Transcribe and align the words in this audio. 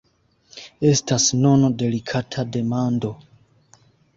Estas 0.91 1.27
nun 1.43 1.67
delikata 1.83 2.47
demando. 2.57 3.13